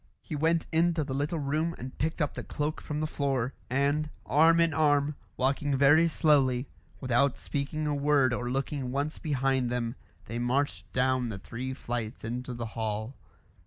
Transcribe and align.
He 0.23 0.35
went 0.35 0.65
into 0.71 1.03
the 1.03 1.13
little 1.13 1.37
room 1.37 1.75
and 1.77 1.95
picked 1.99 2.23
up 2.23 2.33
the 2.33 2.43
cloak 2.43 2.81
from 2.81 2.99
the 3.01 3.05
floor, 3.05 3.53
and, 3.69 4.09
arm 4.25 4.59
in 4.59 4.73
arm, 4.73 5.13
walking 5.37 5.77
very 5.77 6.07
slowly, 6.07 6.67
without 6.99 7.37
speaking 7.37 7.85
a 7.85 7.93
word 7.93 8.33
or 8.33 8.49
looking 8.49 8.89
once 8.91 9.19
behind 9.19 9.69
them, 9.69 9.93
they 10.25 10.39
marched 10.39 10.91
down 10.91 11.29
the 11.29 11.37
three 11.37 11.75
flights 11.75 12.23
into 12.23 12.55
the 12.55 12.65
hall. 12.73 13.15